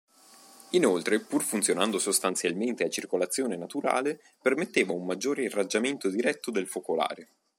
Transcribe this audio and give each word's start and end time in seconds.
Inoltre 0.71 1.19
pur 1.19 1.43
funzionando 1.43 1.99
sostanzialmente 1.99 2.83
a 2.83 2.89
circolazione 2.89 3.55
naturale, 3.55 4.19
permetteva 4.41 4.93
un 4.93 5.05
maggiore 5.05 5.43
irraggiamento 5.43 6.09
diretto 6.09 6.49
del 6.49 6.65
focolare. 6.67 7.27